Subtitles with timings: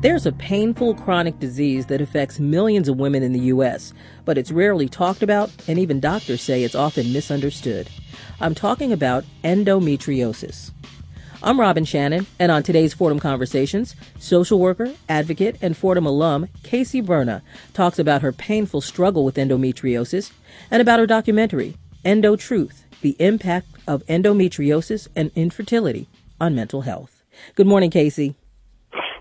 [0.00, 3.92] There's a painful chronic disease that affects millions of women in the U.S.,
[4.24, 7.90] but it's rarely talked about, and even doctors say it's often misunderstood.
[8.40, 10.70] I'm talking about endometriosis.
[11.42, 17.02] I'm Robin Shannon, and on today's Fordham Conversations, social worker, advocate, and Fordham alum Casey
[17.02, 17.42] Berna
[17.74, 20.32] talks about her painful struggle with endometriosis
[20.70, 21.76] and about her documentary,
[22.06, 26.08] Endo Truth The Impact of Endometriosis and Infertility
[26.40, 27.22] on Mental Health.
[27.54, 28.34] Good morning, Casey.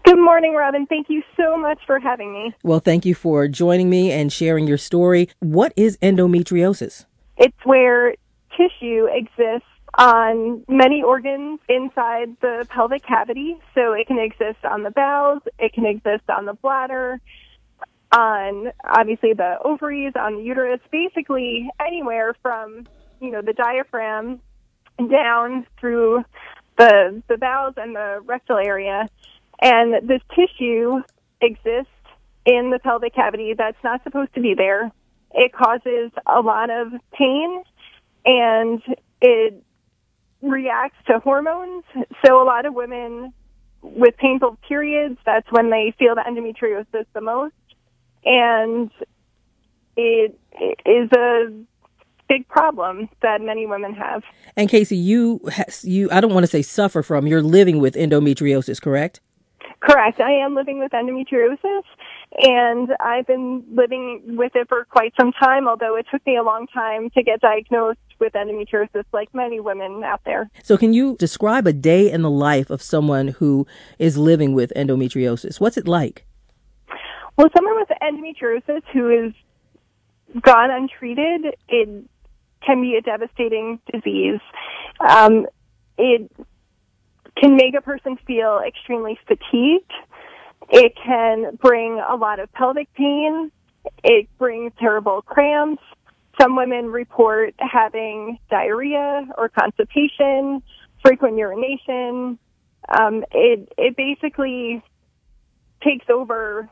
[0.09, 0.87] Good morning, Robin.
[0.87, 2.51] Thank you so much for having me.
[2.63, 5.29] Well, thank you for joining me and sharing your story.
[5.37, 7.05] What is endometriosis?
[7.37, 8.15] It's where
[8.57, 9.69] tissue exists
[9.99, 13.59] on many organs inside the pelvic cavity.
[13.75, 17.21] So it can exist on the bowels, it can exist on the bladder,
[18.11, 22.87] on obviously the ovaries, on the uterus, basically anywhere from,
[23.21, 24.41] you know, the diaphragm
[24.97, 26.23] down through
[26.79, 29.07] the the bowels and the rectal area.
[29.61, 31.01] And this tissue
[31.41, 31.91] exists
[32.45, 34.91] in the pelvic cavity that's not supposed to be there.
[35.31, 37.63] It causes a lot of pain
[38.25, 38.81] and
[39.21, 39.63] it
[40.41, 41.83] reacts to hormones.
[42.25, 43.33] So a lot of women
[43.81, 47.53] with painful periods, that's when they feel the endometriosis the most.
[48.25, 48.91] And
[49.95, 50.37] it
[50.85, 51.51] is a
[52.27, 54.23] big problem that many women have.
[54.55, 55.41] And Casey, you
[55.81, 59.19] you I don't want to say suffer from, you're living with endometriosis, correct?
[59.81, 60.19] Correct.
[60.19, 61.83] I am living with endometriosis
[62.37, 66.43] and I've been living with it for quite some time, although it took me a
[66.43, 70.49] long time to get diagnosed with endometriosis like many women out there.
[70.63, 73.65] So can you describe a day in the life of someone who
[73.97, 75.61] is living with endometriosis?
[75.61, 76.25] What's it like?
[77.37, 79.33] Well, someone with endometriosis who is
[80.41, 82.05] gone untreated, it
[82.65, 84.41] can be a devastating disease.
[84.99, 85.47] Um,
[85.97, 86.29] it
[87.35, 89.91] can make a person feel extremely fatigued.
[90.69, 93.51] It can bring a lot of pelvic pain.
[94.03, 95.81] It brings terrible cramps.
[96.39, 100.61] Some women report having diarrhea or constipation,
[101.03, 102.39] frequent urination.
[102.97, 104.81] Um, it it basically
[105.83, 106.69] takes over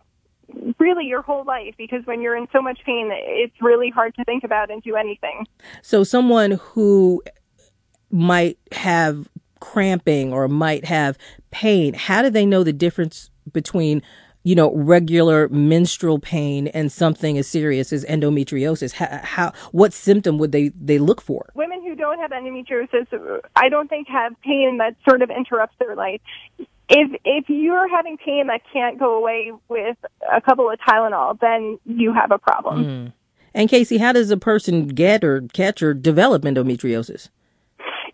[0.79, 4.23] really your whole life because when you're in so much pain, it's really hard to
[4.23, 5.45] think about and do anything.
[5.81, 7.21] So, someone who
[8.11, 9.27] might have
[9.59, 11.18] cramping or might have
[11.51, 14.01] pain, how do they know the difference between
[14.44, 18.94] you know regular menstrual pain and something as serious as endometriosis?
[18.94, 21.50] How, how, what symptom would they they look for?
[21.56, 25.95] Women who don't have endometriosis i don't think have pain that sort of interrupts their
[25.95, 26.22] life.
[26.89, 29.97] If if you're having pain that can't go away with
[30.31, 32.85] a couple of tylenol then you have a problem.
[32.85, 33.13] Mm.
[33.53, 37.29] and casey how does a person get or catch or develop endometriosis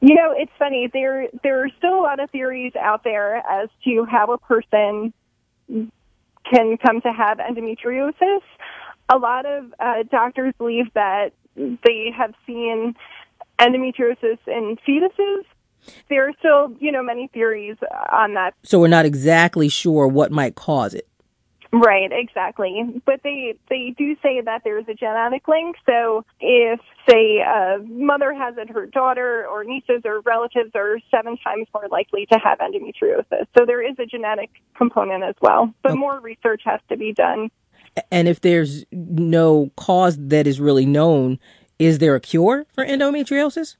[0.03, 0.89] you know, it's funny.
[0.91, 5.13] There there are still a lot of theories out there as to how a person
[5.69, 8.41] can come to have endometriosis.
[9.07, 12.95] A lot of uh, doctors believe that they have seen
[13.61, 15.43] endometriosis in fetuses.
[16.09, 17.77] There are still, you know, many theories
[18.11, 18.55] on that.
[18.63, 21.07] So we're not exactly sure what might cause it.
[21.75, 23.01] Right, exactly.
[23.03, 25.75] But they they do say that there's a genetic link.
[25.87, 26.79] So if
[27.09, 31.87] say a mother has it, her daughter or nieces or relatives are seven times more
[31.89, 33.47] likely to have endometriosis.
[33.57, 35.73] So there is a genetic component as well.
[35.81, 35.99] But okay.
[35.99, 37.49] more research has to be done.
[38.11, 41.39] And if there's no cause that is really known,
[41.79, 43.77] is there a cure for endometriosis?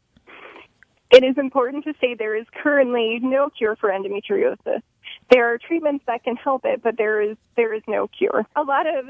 [1.12, 4.82] It is important to say there is currently no cure for endometriosis.
[5.30, 8.46] There are treatments that can help it, but there is there is no cure.
[8.56, 9.10] A lot of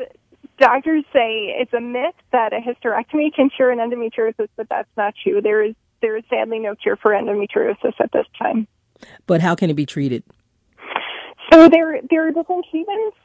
[0.59, 5.13] doctors say it's a myth that a hysterectomy can cure an endometriosis, but that's not
[5.22, 5.41] true.
[5.41, 8.68] There is there is sadly no cure for endometriosis at this time.
[9.25, 10.23] But how can it be treated?
[11.52, 13.18] So there there are different treatments.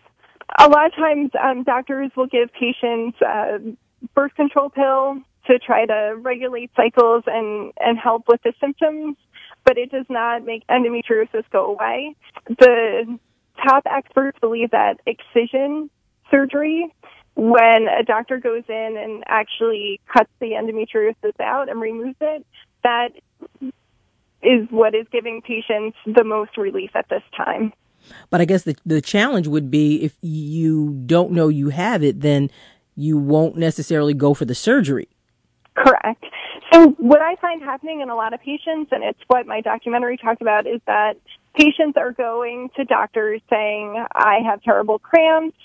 [0.59, 3.59] A lot of times, um, doctors will give patients a
[4.15, 9.17] birth control pill to try to regulate cycles and and help with the symptoms
[9.69, 12.17] but it does not make endometriosis go away.
[12.47, 13.19] The
[13.63, 15.91] top experts believe that excision
[16.31, 16.91] surgery,
[17.35, 22.47] when a doctor goes in and actually cuts the endometriosis out and removes it,
[22.83, 23.09] that
[24.43, 27.75] is what is giving patients the most relief at this time.
[28.31, 32.23] But I guess the the challenge would be if you don't know you have it,
[32.23, 32.51] then
[32.97, 35.09] you won't necessarily go for the surgery.
[35.75, 36.25] Correct.
[36.73, 40.17] So what I find happening in a lot of patients, and it's what my documentary
[40.17, 41.15] talked about, is that
[41.55, 45.57] patients are going to doctors saying, I have terrible cramps,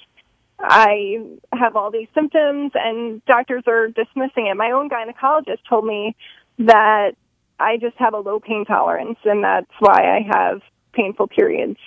[0.59, 1.19] I
[1.51, 4.55] have all these symptoms, and doctors are dismissing it.
[4.55, 6.15] My own gynecologist told me
[6.59, 7.13] that
[7.59, 10.61] I just have a low pain tolerance, and that's why I have
[10.93, 11.79] painful periods.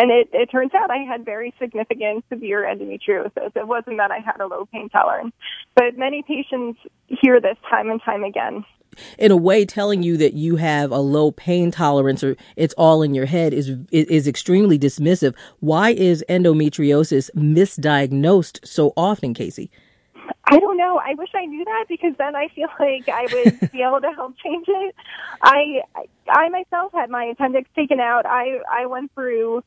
[0.00, 3.52] And it, it turns out I had very significant severe endometriosis.
[3.54, 5.34] It wasn't that I had a low pain tolerance,
[5.74, 8.64] but many patients hear this time and time again.
[9.18, 13.02] In a way, telling you that you have a low pain tolerance or it's all
[13.02, 15.34] in your head is is extremely dismissive.
[15.60, 19.70] Why is endometriosis misdiagnosed so often, Casey?
[20.46, 21.00] I don't know.
[21.04, 24.12] I wish I knew that because then I feel like I would be able to
[24.12, 24.94] help change it.
[25.42, 25.82] I
[26.28, 28.26] I myself had my appendix taken out.
[28.26, 29.62] I I went through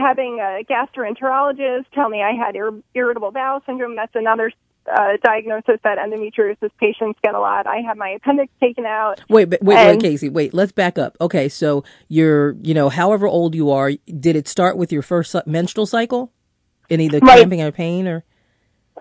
[0.00, 3.96] having a gastroenterologist tell me I had ir- irritable bowel syndrome.
[3.96, 4.52] That's another
[4.90, 7.66] uh, diagnosis that endometriosis patients get a lot.
[7.66, 9.20] I had my appendix taken out.
[9.28, 10.28] Wait, wait, wait, wait, Casey.
[10.28, 11.16] Wait, let's back up.
[11.20, 15.34] Okay, so you're, you know, however old you are, did it start with your first
[15.46, 16.32] menstrual cycle?
[16.88, 17.38] Any the right.
[17.38, 18.24] cramping or pain or?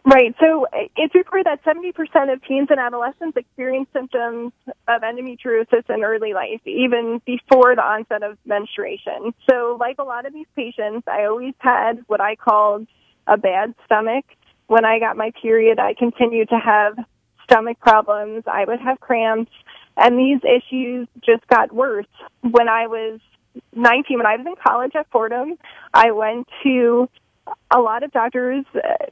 [0.06, 0.36] Right.
[0.40, 4.54] So it's reported that 70% of teens and adolescents experience symptoms
[4.88, 9.34] of endometriosis in early life, even before the onset of menstruation.
[9.50, 12.86] So like a lot of these patients, I always had what I called
[13.26, 14.26] a bad stomach.
[14.68, 16.98] When I got my period, I continued to have
[17.44, 18.44] stomach problems.
[18.46, 19.52] I would have cramps
[19.98, 22.06] and these issues just got worse.
[22.42, 23.20] When I was
[23.74, 25.58] 19, when I was in college at Fordham,
[25.94, 27.10] I went to
[27.72, 29.06] a lot of doctors uh,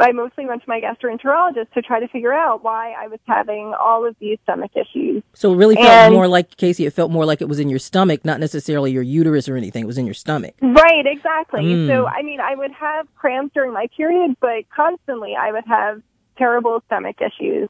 [0.00, 3.74] I mostly went to my gastroenterologist to try to figure out why I was having
[3.78, 5.22] all of these stomach issues.
[5.34, 7.68] So it really felt and, more like, Casey, it felt more like it was in
[7.68, 9.82] your stomach, not necessarily your uterus or anything.
[9.82, 10.54] It was in your stomach.
[10.62, 11.62] Right, exactly.
[11.62, 11.88] Mm.
[11.88, 16.00] So, I mean, I would have cramps during my period, but constantly I would have
[16.36, 17.68] terrible stomach issues.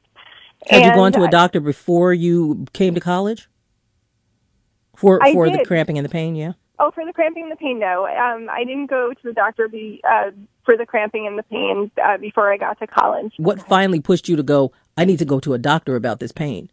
[0.67, 3.49] Had you gone to a doctor before you came to college?
[4.95, 6.53] For, for the cramping and the pain, yeah?
[6.81, 8.05] Oh, for the cramping and the pain, no.
[8.05, 10.31] Um, I didn't go to the doctor be, uh,
[10.63, 13.33] for the cramping and the pain uh, before I got to college.
[13.37, 14.71] What finally pushed you to go?
[14.97, 16.69] I need to go to a doctor about this pain.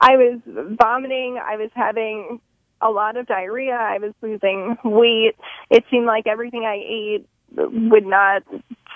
[0.00, 0.40] I was
[0.80, 1.38] vomiting.
[1.42, 2.40] I was having
[2.80, 3.74] a lot of diarrhea.
[3.74, 5.36] I was losing weight.
[5.70, 8.42] It seemed like everything I ate would not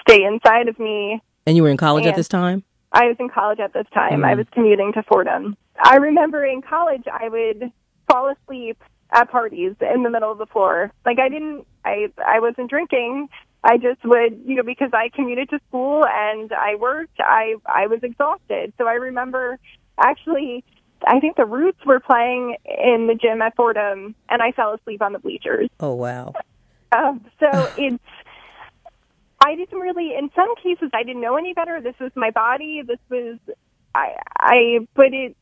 [0.00, 1.22] stay inside of me.
[1.46, 2.64] And you were in college and at this time?
[2.92, 4.20] I was in college at this time.
[4.20, 4.26] Mm.
[4.26, 5.56] I was commuting to Fordham.
[5.82, 7.70] I remember in college I would
[8.10, 10.92] fall asleep at parties in the middle of the floor.
[11.04, 13.28] Like I didn't, I, I wasn't drinking.
[13.64, 17.86] I just would, you know, because I commuted to school and I worked, I, I
[17.86, 18.72] was exhausted.
[18.78, 19.58] So I remember
[19.98, 20.64] actually,
[21.06, 25.02] I think the Roots were playing in the gym at Fordham and I fell asleep
[25.02, 25.68] on the bleachers.
[25.80, 26.34] Oh, wow.
[26.92, 28.02] Um, so it's,
[29.44, 31.80] I didn't really, in some cases, I didn't know any better.
[31.80, 32.82] This was my body.
[32.86, 33.38] This was,
[33.94, 35.36] I, I, but it,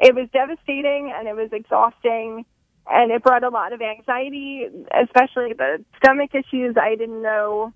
[0.00, 2.46] it was devastating and it was exhausting
[2.90, 6.76] and it brought a lot of anxiety, especially the stomach issues.
[6.76, 7.72] I didn't know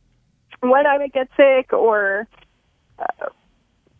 [0.60, 2.26] when I would get sick or,
[2.98, 3.26] uh,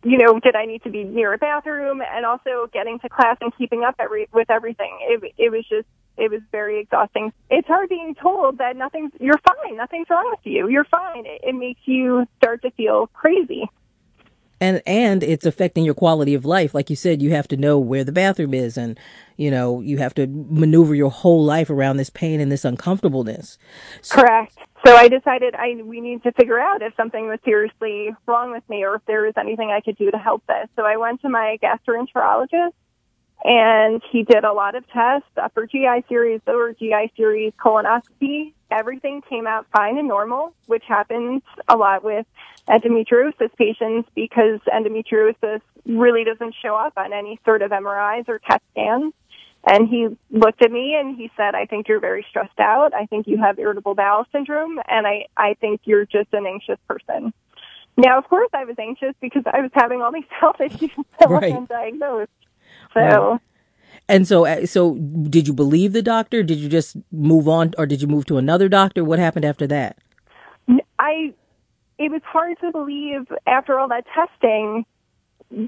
[0.03, 3.37] you know, did I need to be near a bathroom and also getting to class
[3.41, 4.97] and keeping up every, with everything.
[5.01, 7.31] It, it was just, it was very exhausting.
[7.49, 11.25] It's hard being told that nothing's, you're fine, nothing's wrong with you, you're fine.
[11.25, 13.69] It, it makes you start to feel crazy
[14.59, 16.73] and and it's affecting your quality of life.
[16.73, 18.99] Like you said you have to know where the bathroom is and
[19.37, 23.57] you know you have to maneuver your whole life around this pain and this uncomfortableness.
[24.01, 24.57] So, correct.
[24.85, 28.67] So i decided i we need to figure out if something was seriously wrong with
[28.69, 30.67] me or if there was anything i could do to help this.
[30.75, 32.73] So i went to my gastroenterologist
[33.45, 39.21] and he did a lot of tests upper gi series lower gi series colonoscopy everything
[39.29, 42.25] came out fine and normal which happens a lot with
[42.67, 48.61] endometriosis patients because endometriosis really doesn't show up on any sort of MRIs or CAT
[48.71, 49.13] scans.
[49.67, 52.93] And he looked at me and he said, I think you're very stressed out.
[52.93, 56.77] I think you have irritable bowel syndrome and I, I think you're just an anxious
[56.87, 57.33] person.
[57.97, 61.29] Now, of course I was anxious because I was having all these health issues that
[61.29, 61.51] right.
[61.51, 62.31] wasn't diagnosed.
[62.95, 63.01] So.
[63.01, 63.39] Right.
[64.07, 66.43] And so, uh, so did you believe the doctor?
[66.43, 69.03] Did you just move on or did you move to another doctor?
[69.03, 69.97] What happened after that?
[70.99, 71.33] I
[71.97, 74.85] it was hard to believe after all that testing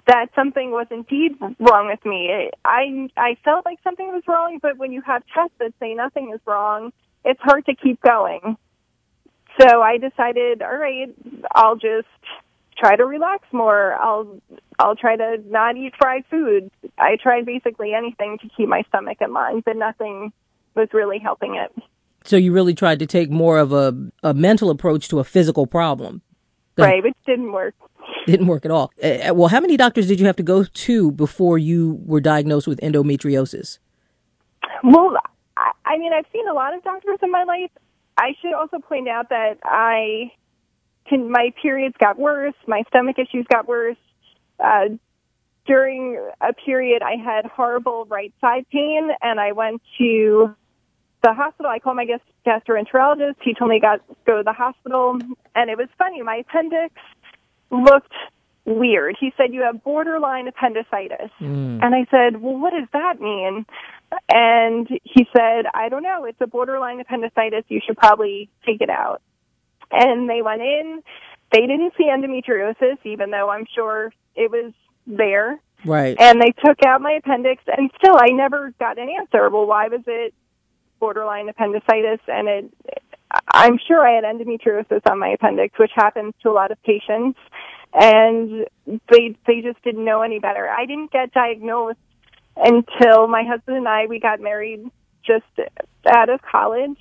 [0.08, 2.52] that something was indeed wrong with me.
[2.66, 6.32] I I felt like something was wrong, but when you have tests that say nothing
[6.34, 6.92] is wrong,
[7.24, 8.58] it's hard to keep going.
[9.60, 11.14] So I decided, all right,
[11.56, 12.08] I'll just
[12.78, 13.94] try to relax more.
[13.96, 14.42] I'll
[14.80, 16.70] I'll try to not eat fried food.
[16.98, 20.32] I tried basically anything to keep my stomach in line, but nothing
[20.76, 21.72] was really helping it.
[22.24, 25.68] So you really tried to take more of a, a mental approach to a physical
[25.68, 26.22] problem.
[26.78, 27.74] Right, which didn't work.
[28.28, 28.92] Didn't work at all.
[29.02, 32.68] Uh, well, how many doctors did you have to go to before you were diagnosed
[32.68, 33.80] with endometriosis?
[34.84, 35.16] Well,
[35.56, 37.72] I, I mean, I've seen a lot of doctors in my life.
[38.18, 40.32] I should also point out that I
[41.08, 43.98] can, my periods got worse, my stomach issues got worse.
[44.60, 44.90] Uh,
[45.68, 50.56] during a period, I had horrible right side pain, and I went to
[51.24, 51.70] the hospital.
[51.70, 52.08] I called my
[52.46, 53.36] gastroenterologist.
[53.42, 55.20] He told me I got to go to the hospital,
[55.56, 56.22] and it was funny.
[56.22, 56.96] My appendix
[57.70, 58.14] looked
[58.66, 59.16] weird.
[59.20, 61.32] He said, You have borderline appendicitis.
[61.40, 61.84] Mm.
[61.84, 63.66] And I said, Well, what does that mean?
[64.32, 66.24] And he said, I don't know.
[66.26, 67.66] It's a borderline appendicitis.
[67.68, 69.22] You should probably take it out.
[69.92, 71.02] And they went in.
[71.52, 74.74] They didn't see endometriosis, even though I'm sure it was
[75.08, 75.60] there.
[75.86, 76.16] Right.
[76.20, 79.50] And they took out my appendix, and still I never got an answer.
[79.50, 80.34] Well, why was it
[81.00, 82.20] borderline appendicitis?
[82.28, 82.74] And it,
[83.54, 87.40] I'm sure I had endometriosis on my appendix, which happens to a lot of patients
[87.94, 90.70] and they they just didn't know any better.
[90.70, 92.00] I didn't get diagnosed
[92.56, 94.86] until my husband and I we got married
[95.24, 95.46] just
[96.08, 96.98] out of college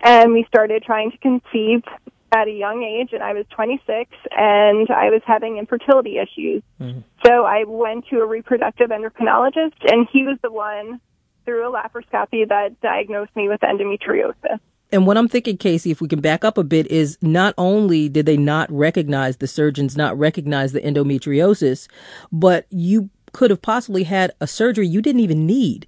[0.00, 1.82] and we started trying to conceive
[2.32, 6.62] at a young age and I was 26 and I was having infertility issues.
[6.80, 7.00] Mm-hmm.
[7.24, 11.00] So I went to a reproductive endocrinologist and he was the one
[11.44, 14.60] through a laparoscopy that diagnosed me with endometriosis.
[14.92, 18.08] And what I'm thinking, Casey, if we can back up a bit, is not only
[18.08, 21.86] did they not recognize the surgeons not recognize the endometriosis,
[22.32, 25.86] but you could have possibly had a surgery you didn't even need.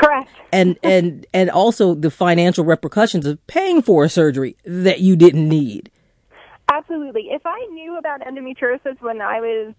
[0.00, 0.30] Correct.
[0.52, 5.48] And and and also the financial repercussions of paying for a surgery that you didn't
[5.48, 5.90] need.
[6.72, 7.28] Absolutely.
[7.30, 9.74] If I knew about endometriosis when I was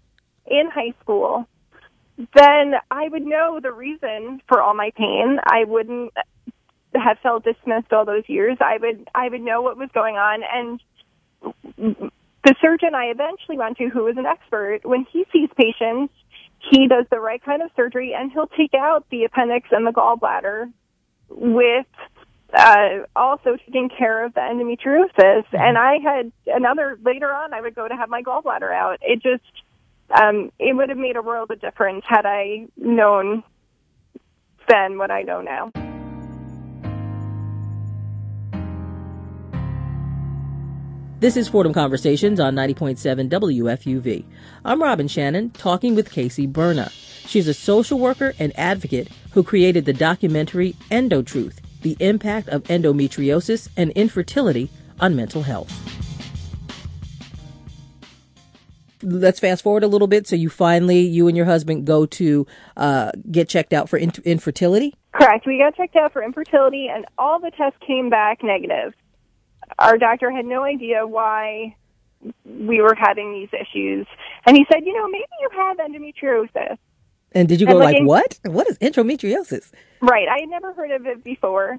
[0.46, 1.48] in high school,
[2.34, 5.38] then I would know the reason for all my pain.
[5.44, 6.12] I wouldn't
[6.94, 10.42] have felt dismissed all those years, I would I would know what was going on
[10.42, 10.80] and
[12.44, 16.12] the surgeon I eventually went to who was an expert, when he sees patients,
[16.70, 19.90] he does the right kind of surgery and he'll take out the appendix and the
[19.90, 20.70] gallbladder
[21.28, 21.86] with
[22.54, 25.10] uh, also taking care of the endometriosis.
[25.16, 25.56] Mm-hmm.
[25.56, 28.98] And I had another, later on, I would go to have my gallbladder out.
[29.00, 29.42] It just,
[30.10, 33.42] um, it would have made a world of difference had I known
[34.68, 35.72] then what I know now.
[41.22, 44.24] This is Fordham Conversations on 90.7 WFUV.
[44.64, 46.90] I'm Robin Shannon, talking with Casey Berna.
[46.90, 52.64] She's a social worker and advocate who created the documentary Endo Truth, the impact of
[52.64, 55.72] endometriosis and infertility on mental health.
[59.00, 60.26] Let's fast forward a little bit.
[60.26, 64.10] So you finally, you and your husband go to uh, get checked out for in-
[64.24, 64.96] infertility?
[65.12, 65.46] Correct.
[65.46, 68.92] We got checked out for infertility and all the tests came back negative
[69.78, 71.76] our doctor had no idea why
[72.44, 74.06] we were having these issues.
[74.46, 76.78] And he said, you know, maybe you have endometriosis.
[77.32, 78.38] And did you go like, what?
[78.44, 79.72] What is endometriosis?
[80.00, 80.28] Right.
[80.28, 81.78] I had never heard of it before.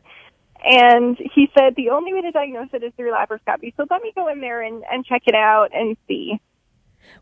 [0.66, 3.76] And he said the only way to diagnose it is through laparoscopy.
[3.76, 6.40] So let me go in there and, and check it out and see.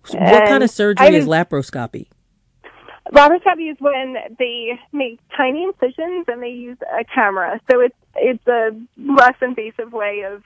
[0.06, 2.08] So what kind of surgery was, is laparoscopy?
[3.12, 7.60] Laparoscopy is when they make tiny incisions and they use a camera.
[7.70, 10.44] So it's it's a less invasive way of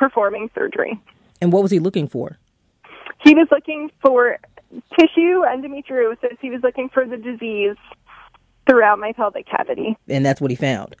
[0.00, 1.00] performing surgery.
[1.40, 2.38] And what was he looking for?
[3.22, 4.38] He was looking for
[4.98, 6.38] tissue endometriosis.
[6.40, 7.76] He was looking for the disease
[8.66, 9.96] throughout my pelvic cavity.
[10.08, 10.96] And that's what he found.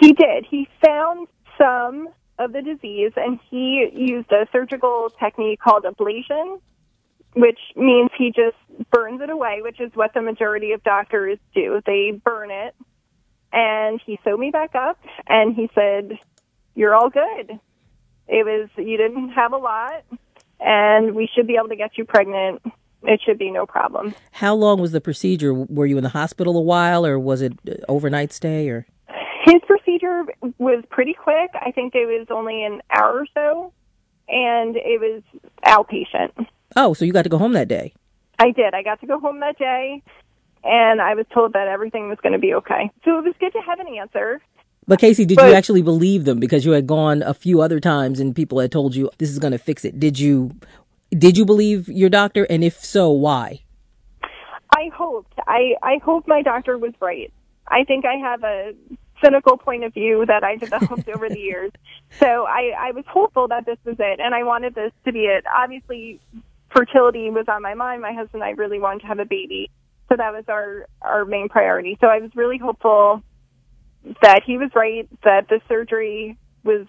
[0.00, 0.46] He did.
[0.48, 6.60] He found some of the disease and he used a surgical technique called ablation
[7.36, 8.56] which means he just
[8.90, 11.82] burns it away, which is what the majority of doctors do.
[11.84, 12.74] They burn it.
[13.52, 14.98] And he sewed me back up
[15.28, 16.18] and he said,
[16.74, 17.60] You're all good.
[18.28, 20.04] It was, you didn't have a lot
[20.60, 22.62] and we should be able to get you pregnant.
[23.02, 24.14] It should be no problem.
[24.32, 25.54] How long was the procedure?
[25.54, 27.52] Were you in the hospital a while or was it
[27.88, 28.86] overnight stay or?
[29.44, 30.24] His procedure
[30.58, 31.50] was pretty quick.
[31.54, 33.72] I think it was only an hour or so
[34.28, 35.22] and it was
[35.64, 36.46] outpatient.
[36.74, 37.92] Oh, so you got to go home that day?
[38.38, 38.74] I did.
[38.74, 40.02] I got to go home that day,
[40.64, 42.90] and I was told that everything was going to be okay.
[43.04, 44.42] So it was good to have an answer.
[44.88, 47.80] But Casey, did but, you actually believe them because you had gone a few other
[47.80, 49.98] times and people had told you this is going to fix it?
[49.98, 50.52] Did you
[51.10, 53.62] did you believe your doctor and if so, why?
[54.76, 55.38] I hoped.
[55.46, 57.32] I I hope my doctor was right.
[57.66, 58.74] I think I have a
[59.24, 61.72] cynical point of view that I developed over the years.
[62.20, 65.24] So I I was hopeful that this was it and I wanted this to be
[65.24, 65.44] it.
[65.52, 66.20] Obviously
[66.70, 68.00] fertility was on my mind.
[68.00, 69.70] My husband and I really wanted to have a baby.
[70.08, 71.98] So that was our, our main priority.
[72.00, 73.22] So I was really hopeful
[74.22, 76.86] that he was right, that the surgery was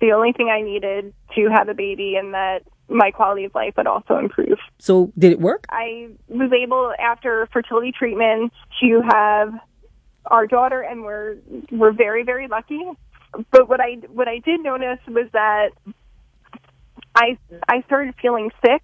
[0.00, 3.74] the only thing I needed to have a baby and that my quality of life
[3.76, 4.58] would also improve.
[4.78, 5.66] So did it work?
[5.70, 9.54] I was able after fertility treatment to have
[10.26, 11.36] our daughter and we're
[11.70, 12.80] we're very very lucky.
[13.50, 15.70] But what I what I did notice was that
[17.14, 18.82] I I started feeling sick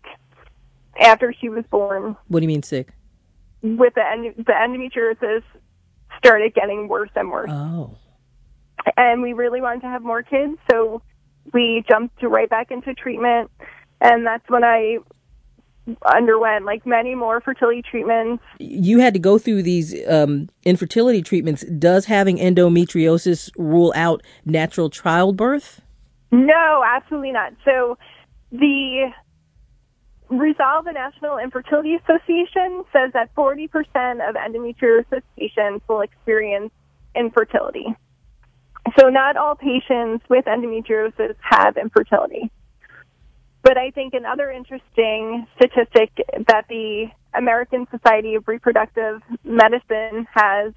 [1.01, 2.17] after she was born.
[2.29, 2.93] What do you mean sick?
[3.63, 5.43] With the the endometriosis
[6.25, 7.51] started getting worse and worse.
[7.51, 7.97] Oh.
[8.97, 11.03] and we really wanted to have more kids, so
[11.53, 13.51] we jumped right back into treatment,
[14.01, 14.99] and that's when I
[16.07, 18.43] underwent like many more fertility treatments.
[18.59, 21.65] You had to go through these um, infertility treatments.
[21.65, 25.81] Does having endometriosis rule out natural childbirth?
[26.31, 27.53] No, absolutely not.
[27.65, 27.99] So
[28.53, 29.11] the
[30.39, 33.69] Resolve the National Infertility Association says that 40%
[34.27, 36.73] of endometriosis patients will experience
[37.15, 37.87] infertility.
[38.99, 42.51] So not all patients with endometriosis have infertility.
[43.63, 46.11] But I think another interesting statistic
[46.49, 50.73] that the American Society of Reproductive Medicine has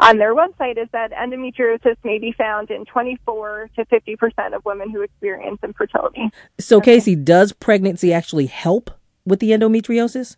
[0.00, 4.64] on their website is that endometriosis may be found in 24 to 50 percent of
[4.64, 6.30] women who experience infertility.
[6.58, 8.90] So, Casey, does pregnancy actually help
[9.24, 10.36] with the endometriosis?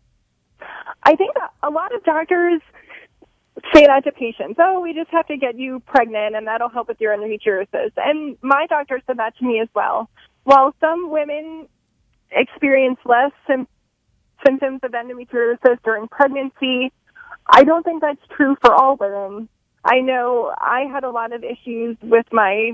[1.04, 2.60] I think a lot of doctors
[3.74, 4.58] say that to patients.
[4.58, 7.92] Oh, we just have to get you pregnant, and that'll help with your endometriosis.
[7.96, 10.08] And my doctor said that to me as well.
[10.44, 11.68] While some women
[12.34, 13.32] experience less
[14.44, 16.92] symptoms of endometriosis during pregnancy.
[17.52, 19.48] I don't think that's true for all women.
[19.84, 22.72] I know I had a lot of issues with my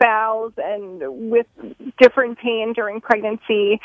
[0.00, 1.46] bowels and with
[2.00, 3.78] different pain during pregnancy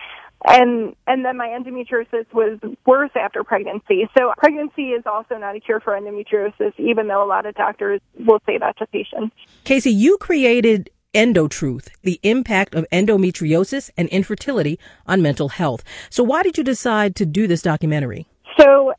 [0.48, 4.08] and and then my endometriosis was worse after pregnancy.
[4.18, 8.00] So pregnancy is also not a cure for endometriosis even though a lot of doctors
[8.26, 9.36] will say that to patients.
[9.66, 15.84] Casey, you created EndoTruth, the impact of endometriosis and infertility on mental health.
[16.10, 18.28] So why did you decide to do this documentary?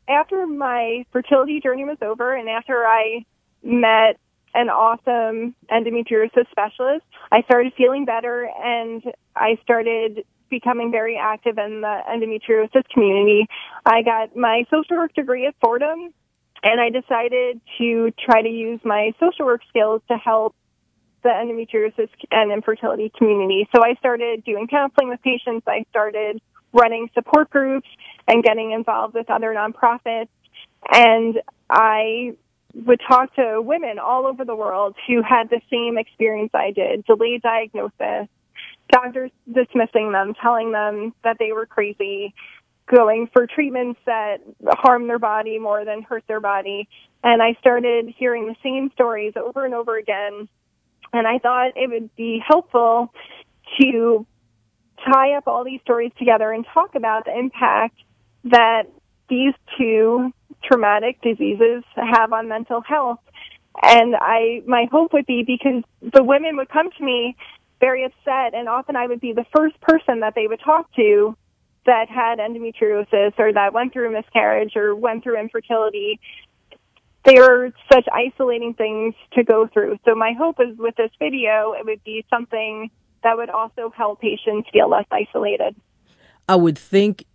[0.09, 3.25] After my fertility journey was over and after I
[3.61, 4.19] met
[4.53, 9.03] an awesome endometriosis specialist, I started feeling better and
[9.35, 13.47] I started becoming very active in the endometriosis community.
[13.85, 16.13] I got my social work degree at Fordham
[16.63, 20.55] and I decided to try to use my social work skills to help
[21.23, 23.67] the endometriosis and infertility community.
[23.75, 25.67] So I started doing counseling with patients.
[25.67, 26.41] I started
[26.73, 27.87] running support groups
[28.27, 30.29] and getting involved with other nonprofits.
[30.91, 32.35] And I
[32.73, 37.05] would talk to women all over the world who had the same experience I did,
[37.05, 38.27] delayed diagnosis,
[38.91, 42.33] doctors dismissing them, telling them that they were crazy,
[42.93, 44.37] going for treatments that
[44.67, 46.87] harm their body more than hurt their body.
[47.23, 50.47] And I started hearing the same stories over and over again
[51.13, 53.13] and I thought it would be helpful
[53.79, 54.25] to
[55.05, 57.95] tie up all these stories together and talk about the impact
[58.45, 58.83] that
[59.29, 60.31] these two
[60.63, 63.19] traumatic diseases have on mental health.
[63.81, 67.35] And I, my hope would be because the women would come to me
[67.79, 71.37] very upset and often I would be the first person that they would talk to
[71.85, 76.19] that had endometriosis or that went through a miscarriage or went through infertility
[77.27, 79.97] they are such isolating things to go through.
[80.05, 82.89] So my hope is with this video, it would be something
[83.23, 85.75] that would also help patients feel less isolated.
[86.47, 87.25] I would think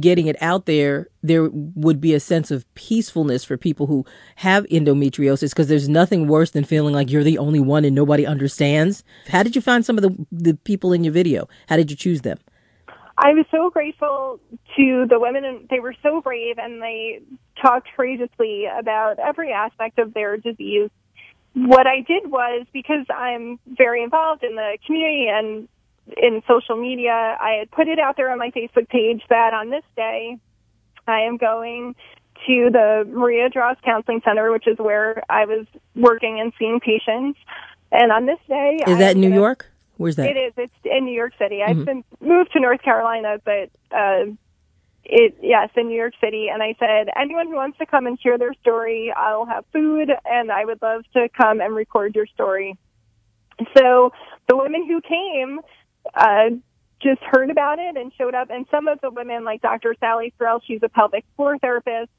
[0.00, 4.04] getting it out there, there would be a sense of peacefulness for people who
[4.36, 8.26] have endometriosis because there's nothing worse than feeling like you're the only one and nobody
[8.26, 9.04] understands.
[9.28, 11.48] How did you find some of the, the people in your video?
[11.68, 12.38] How did you choose them?
[13.18, 14.40] I was so grateful
[14.76, 17.20] to the women, and they were so brave, and they
[17.62, 20.90] talked courageously about every aspect of their disease.
[21.54, 25.68] What I did was because I'm very involved in the community and
[26.16, 29.70] in social media, I had put it out there on my Facebook page that on
[29.70, 30.38] this day,
[31.06, 31.94] I am going
[32.46, 37.38] to the Maria Droste Counseling Center, which is where I was working and seeing patients.
[37.90, 39.70] And on this day, is that New York?
[39.96, 40.28] Where's that?
[40.28, 40.52] It is.
[40.56, 41.62] It's in New York City.
[41.62, 41.84] I've mm-hmm.
[41.84, 44.26] been moved to North Carolina, but uh,
[45.04, 46.48] it yes, in New York City.
[46.52, 50.10] And I said, anyone who wants to come and share their story, I'll have food,
[50.24, 52.76] and I would love to come and record your story.
[53.76, 54.12] So
[54.48, 55.60] the women who came
[56.14, 56.50] uh,
[57.02, 59.94] just heard about it and showed up, and some of the women, like Dr.
[60.00, 62.10] Sally Sarrel, she's a pelvic floor therapist.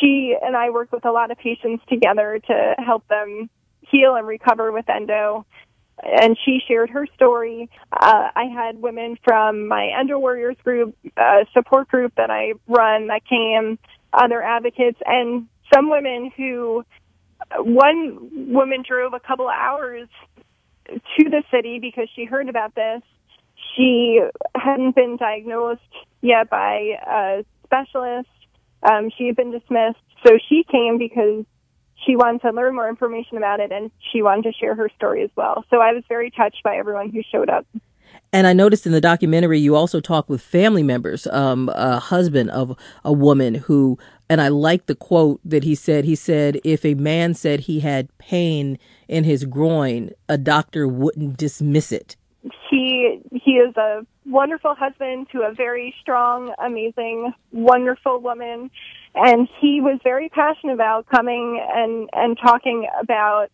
[0.00, 3.48] She and I work with a lot of patients together to help them
[3.80, 5.46] heal and recover with endo
[6.02, 7.68] and she shared her story.
[7.92, 13.08] Uh, I had women from my Endo Warriors group, uh, support group that I run
[13.08, 13.78] that came,
[14.12, 16.84] other advocates, and some women who,
[17.56, 20.08] one woman drove a couple of hours
[20.86, 23.02] to the city because she heard about this.
[23.76, 24.20] She
[24.54, 25.80] hadn't been diagnosed
[26.20, 28.28] yet by a specialist.
[28.82, 31.44] Um, she had been dismissed, so she came because
[32.06, 35.22] she wanted to learn more information about it and she wanted to share her story
[35.22, 35.64] as well.
[35.68, 37.66] So I was very touched by everyone who showed up.
[38.32, 42.50] And I noticed in the documentary you also talk with family members, um, a husband
[42.50, 43.98] of a woman who
[44.30, 46.04] And I like the quote that he said.
[46.04, 48.78] He said, if a man said he had pain
[49.08, 52.16] in his groin, a doctor wouldn't dismiss it.
[52.70, 58.70] He he is a wonderful husband to a very strong, amazing, wonderful woman,
[59.14, 63.48] and he was very passionate about coming and and talking about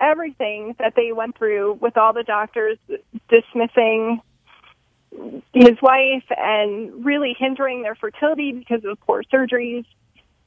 [0.00, 2.78] everything that they went through with all the doctors
[3.28, 4.20] dismissing
[5.54, 9.84] his wife and really hindering their fertility because of poor surgeries.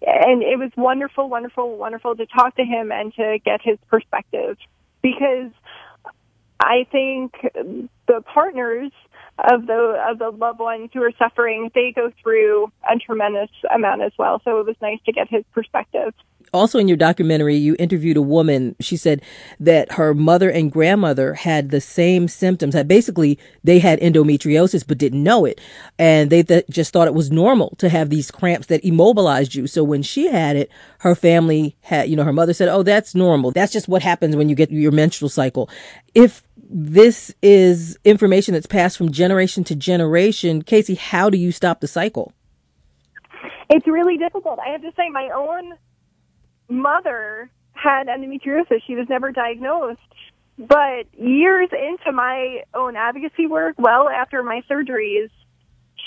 [0.05, 4.57] And it was wonderful, wonderful, wonderful to talk to him and to get his perspective
[5.01, 5.51] because
[6.59, 7.33] I think
[8.07, 8.91] the partners
[9.37, 14.01] of the of the loved ones who are suffering, they go through a tremendous amount
[14.01, 14.41] as well.
[14.43, 16.13] So it was nice to get his perspective.
[16.51, 18.75] Also, in your documentary, you interviewed a woman.
[18.79, 19.21] She said
[19.59, 22.75] that her mother and grandmother had the same symptoms.
[22.83, 25.61] Basically they had endometriosis but didn't know it,
[25.99, 29.67] and they th- just thought it was normal to have these cramps that immobilized you.
[29.67, 33.13] So when she had it, her family had, you know, her mother said, "Oh, that's
[33.13, 33.51] normal.
[33.51, 35.69] That's just what happens when you get your menstrual cycle."
[36.15, 40.61] If this is information that's passed from generation to generation.
[40.61, 42.31] Casey, how do you stop the cycle?
[43.71, 44.59] It's really difficult.
[44.59, 45.73] I have to say, my own
[46.69, 48.81] mother had endometriosis.
[48.85, 49.99] She was never diagnosed.
[50.57, 55.29] But years into my own advocacy work, well after my surgeries,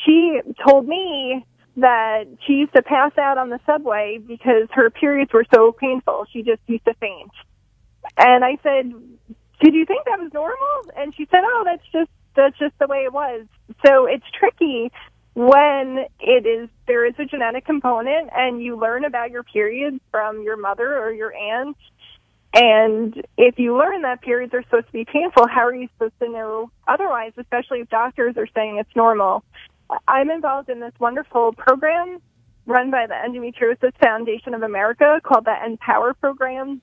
[0.05, 1.45] she told me
[1.77, 6.27] that she used to pass out on the subway because her periods were so painful.
[6.31, 7.31] She just used to faint.
[8.19, 8.93] And I said,
[9.63, 10.93] did you think that was normal?
[10.97, 13.47] And she said, oh, that's just, that's just the way it was.
[13.87, 14.93] So it's tricky
[15.35, 16.69] when it is,
[17.33, 21.77] genetic component and you learn about your periods from your mother or your aunt.
[22.55, 26.19] And if you learn that periods are supposed to be painful, how are you supposed
[26.21, 29.43] to know otherwise, especially if doctors are saying it's normal?
[30.07, 32.21] I'm involved in this wonderful program
[32.67, 36.81] run by the Endometriosis Foundation of America called the Empower Program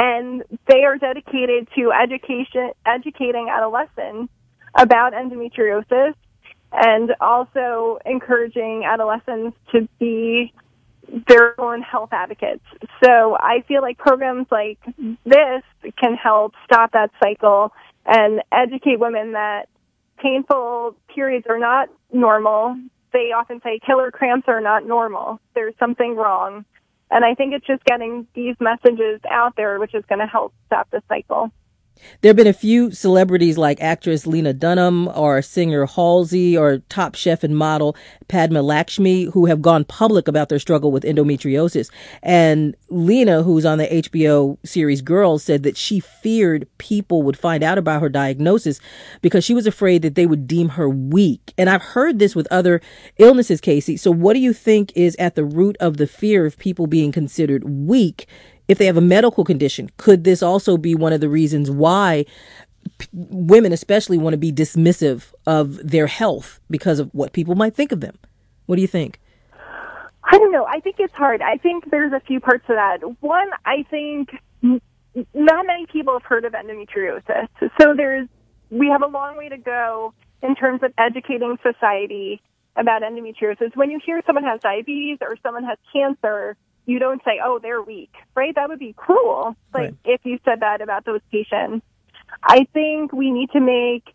[0.00, 4.32] and they are dedicated to education, educating adolescents
[4.74, 6.14] about endometriosis
[6.72, 10.52] and also encouraging adolescents to be
[11.26, 12.64] their own health advocates.
[13.02, 14.78] So I feel like programs like
[15.24, 15.62] this
[15.98, 17.72] can help stop that cycle
[18.06, 19.68] and educate women that
[20.18, 22.76] painful periods are not normal.
[23.12, 25.40] They often say killer cramps are not normal.
[25.54, 26.64] There's something wrong.
[27.10, 30.54] And I think it's just getting these messages out there, which is going to help
[30.66, 31.50] stop the cycle.
[32.20, 37.14] There have been a few celebrities like actress Lena Dunham or singer Halsey or top
[37.14, 37.96] chef and model
[38.28, 41.90] Padma Lakshmi who have gone public about their struggle with endometriosis.
[42.22, 47.62] And Lena, who's on the HBO series Girls, said that she feared people would find
[47.62, 48.80] out about her diagnosis
[49.22, 51.52] because she was afraid that they would deem her weak.
[51.56, 52.80] And I've heard this with other
[53.18, 53.96] illnesses, Casey.
[53.96, 57.12] So what do you think is at the root of the fear of people being
[57.12, 58.26] considered weak
[58.70, 62.24] if they have a medical condition, could this also be one of the reasons why
[62.98, 67.74] p- women, especially, want to be dismissive of their health because of what people might
[67.74, 68.16] think of them?
[68.66, 69.18] What do you think?
[70.22, 70.64] I don't know.
[70.66, 71.42] I think it's hard.
[71.42, 72.98] I think there's a few parts to that.
[73.20, 74.30] One, I think
[75.34, 77.48] not many people have heard of endometriosis.
[77.80, 78.28] So there's,
[78.70, 82.40] we have a long way to go in terms of educating society
[82.76, 83.74] about endometriosis.
[83.74, 86.56] When you hear someone has diabetes or someone has cancer,
[86.90, 88.52] you don't say, oh, they're weak, right?
[88.54, 89.56] That would be cruel.
[89.72, 89.94] Like right.
[90.04, 91.86] if you said that about those patients.
[92.42, 94.12] I think we need to make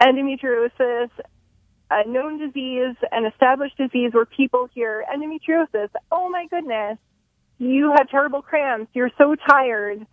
[0.00, 1.10] endometriosis
[1.90, 5.88] a known disease, an established disease where people hear endometriosis.
[6.10, 6.98] Oh my goodness,
[7.58, 8.90] you have terrible cramps.
[8.94, 10.06] You're so tired.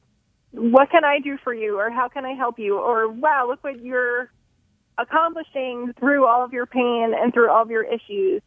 [0.51, 1.79] What can I do for you?
[1.79, 2.77] Or how can I help you?
[2.77, 4.29] Or wow, look what you're
[4.97, 8.41] accomplishing through all of your pain and through all of your issues.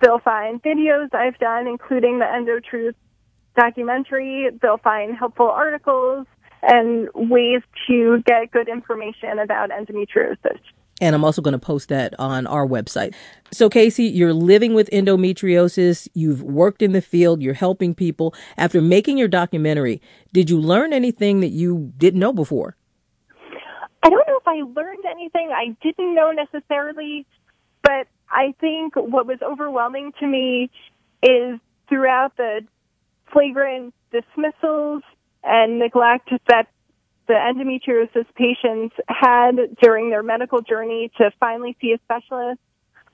[0.01, 2.95] they'll find videos I've done, including the Endo Truth
[3.55, 4.49] documentary.
[4.59, 6.25] They'll find helpful articles
[6.61, 10.59] and ways to get good information about endometriosis.
[10.99, 13.13] And I'm also going to post that on our website.
[13.51, 16.07] So, Casey, you're living with endometriosis.
[16.15, 17.41] You've worked in the field.
[17.41, 18.33] You're helping people.
[18.57, 20.01] After making your documentary,
[20.33, 22.75] did you learn anything that you didn't know before?
[24.03, 27.27] I don't know if I learned anything I didn't know necessarily,
[27.83, 30.71] but I think what was overwhelming to me
[31.21, 32.61] is throughout the
[33.31, 35.03] flagrant dismissals
[35.43, 36.67] and neglect that
[37.27, 42.59] the endometriosis patients had during their medical journey to finally see a specialist.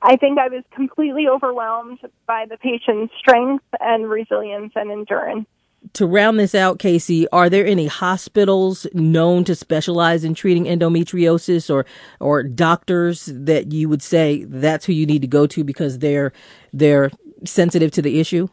[0.02, 5.48] I think I was completely overwhelmed by the patient's strength and resilience and endurance.
[5.94, 11.70] To round this out, Casey, are there any hospitals known to specialize in treating endometriosis
[11.70, 11.86] or
[12.22, 16.32] or doctors that you would say that's who you need to go to because they're
[16.72, 17.12] they're
[17.44, 18.48] sensitive to the issue?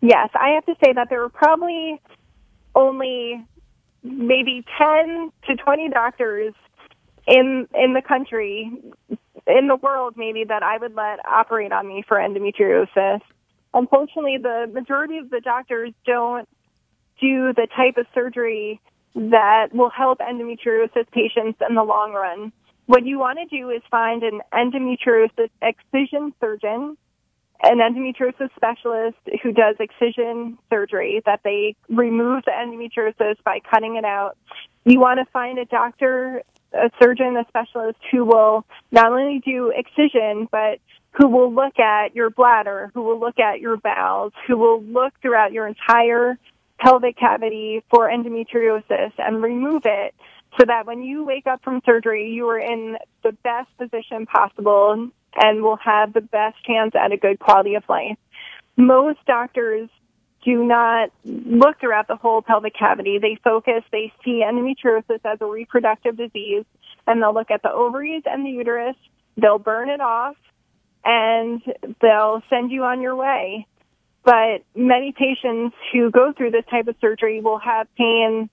[0.00, 2.00] Yes, I have to say that there are probably
[2.74, 3.44] only
[4.02, 6.54] maybe 10 to 20 doctors
[7.26, 8.70] in in the country
[9.46, 13.20] in the world maybe that I would let operate on me for endometriosis.
[13.72, 16.48] Unfortunately, the majority of the doctors don't
[17.20, 18.80] do the type of surgery
[19.14, 22.52] that will help endometriosis patients in the long run.
[22.86, 26.96] What you want to do is find an endometriosis excision surgeon
[27.62, 34.04] an endometriosis specialist who does excision surgery that they remove the endometriosis by cutting it
[34.04, 34.36] out.
[34.84, 36.42] You want to find a doctor,
[36.72, 40.78] a surgeon, a specialist who will not only do excision, but
[41.12, 45.12] who will look at your bladder, who will look at your bowels, who will look
[45.20, 46.38] throughout your entire
[46.78, 50.14] pelvic cavity for endometriosis and remove it
[50.58, 55.10] so that when you wake up from surgery, you are in the best position possible
[55.36, 58.16] and will have the best chance at a good quality of life.
[58.76, 59.88] Most doctors
[60.44, 63.18] do not look throughout the whole pelvic cavity.
[63.18, 66.64] They focus, they see endometriosis as a reproductive disease,
[67.06, 68.96] and they'll look at the ovaries and the uterus.
[69.36, 70.36] They'll burn it off,
[71.04, 71.62] and
[72.00, 73.66] they'll send you on your way.
[74.24, 78.50] But many patients who go through this type of surgery will have pain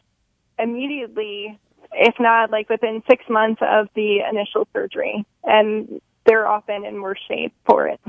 [0.58, 1.60] immediately,
[1.92, 5.26] if not like within six months of the initial surgery.
[5.44, 8.00] And they're often in worse shape for it.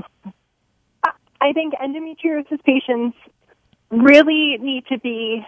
[1.41, 3.17] I think endometriosis patients
[3.89, 5.43] really need to be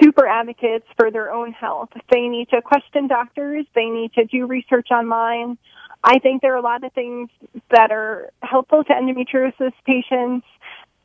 [0.00, 1.90] super advocates for their own health.
[2.10, 3.66] They need to question doctors.
[3.74, 5.58] They need to do research online.
[6.02, 7.30] I think there are a lot of things
[7.70, 10.46] that are helpful to endometriosis patients,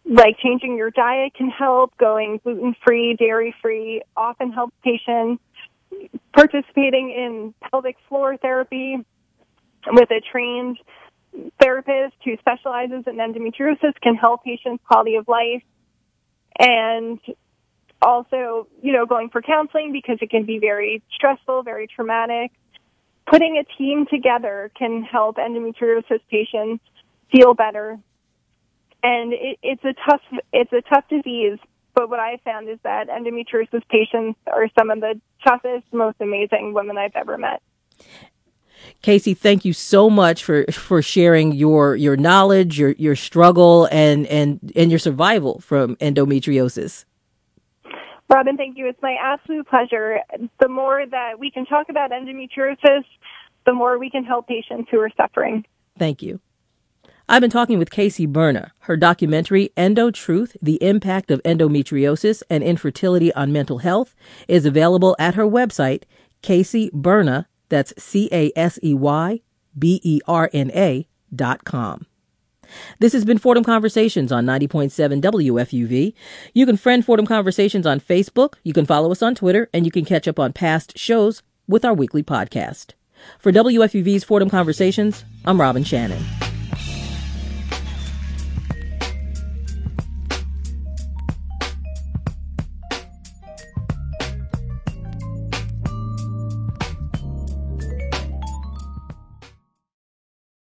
[0.05, 5.41] like changing your diet can help, going gluten free, dairy free often helps patients,
[6.34, 8.97] participating in pelvic floor therapy
[9.87, 10.77] with a trained
[11.61, 15.63] therapist who specializes in endometriosis can help patients quality of life
[16.57, 17.19] and
[18.01, 22.51] also, you know, going for counseling because it can be very stressful, very traumatic.
[23.25, 26.83] Putting a team together can help endometriosis patients
[27.31, 27.99] feel better.
[29.03, 31.59] And it, it's a tough, it's a tough disease.
[31.93, 36.73] But what I found is that endometriosis patients are some of the toughest, most amazing
[36.73, 37.61] women I've ever met.
[39.01, 44.27] Casey, thank you so much for, for sharing your, your knowledge, your, your struggle and,
[44.27, 47.05] and, and your survival from endometriosis.
[48.29, 48.88] Robin, thank you.
[48.88, 50.19] It's my absolute pleasure.
[50.59, 53.03] The more that we can talk about endometriosis,
[53.65, 55.65] the more we can help patients who are suffering.
[55.97, 56.39] Thank you.
[57.27, 58.73] I've been talking with Casey Berna.
[58.79, 64.15] Her documentary, Endo Truth The Impact of Endometriosis and Infertility on Mental Health,
[64.47, 66.03] is available at her website,
[66.43, 69.41] caseyberna.com that's C A S E Y
[69.77, 72.05] B E R N A dot com.
[72.99, 76.13] This has been Fordham Conversations on 90.7 WFUV.
[76.53, 79.91] You can friend Fordham Conversations on Facebook, you can follow us on Twitter, and you
[79.91, 82.91] can catch up on past shows with our weekly podcast.
[83.38, 86.23] For WFUV's Fordham Conversations, I'm Robin Shannon.